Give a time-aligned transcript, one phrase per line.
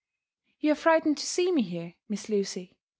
[0.49, 1.93] ^* You are frightened to see me here.
[2.09, 2.75] Miss Lucy?